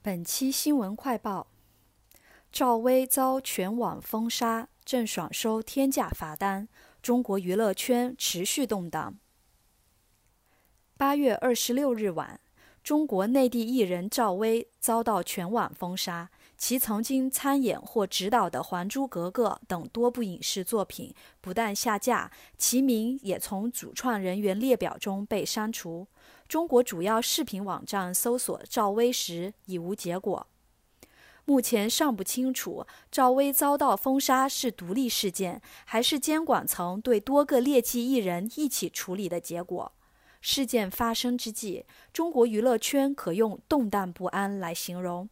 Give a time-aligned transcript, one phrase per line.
[0.00, 1.48] 本期新闻快报：
[2.52, 6.68] 赵薇遭全网封杀，郑爽收天价罚单，
[7.02, 9.18] 中国娱乐圈持续动荡。
[10.96, 12.40] 八月二十六日晚，
[12.84, 26.08] 中国内地艺人赵薇遭到全网封杀，其曾经参演或执导的《还珠格格》等多部影视作品不但下架，其名也从主创人员列表中被删除。
[26.48, 30.46] 中国主要视频网站搜索赵薇时已无结果。
[31.44, 39.92] 目前尚不清楚赵薇遭到封杀是独立事件，还是监管层对多个劣迹艺人一起处理的结果。
[40.40, 45.28] 事件发生之际，中国娱乐圈可用动荡不安来形容。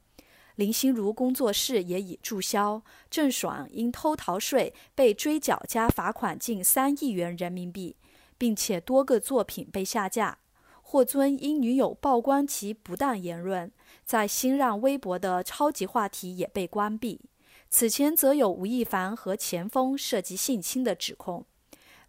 [0.56, 7.96] 林心如工作室也已注销，郑爽因偷逃税被追缴加罚款近三亿元人民币，
[8.36, 10.38] 并且多个作品被下架。
[10.80, 13.70] 霍尊因女友曝光其不当言论，
[14.04, 17.20] 在新浪微博的超级话题也被关闭。
[17.68, 21.44] 此前则有吴亦凡和钱枫涉及性侵的指控。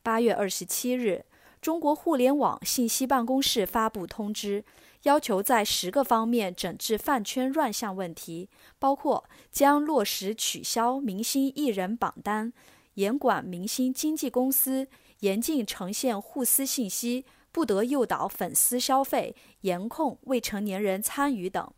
[0.02, 1.26] 八月二十七日，
[1.62, 4.64] 中国互联网信息办公室发布通知，
[5.04, 8.50] 要求在十个方面整治饭圈乱象问题，
[8.80, 12.54] 包括将落实取消明星艺人榜单，
[12.96, 14.88] 严管明星经纪公司，
[15.20, 17.26] 严禁呈现互撕信息。
[17.50, 21.74] 不得诱导粉丝消费、严控未成年人参与等。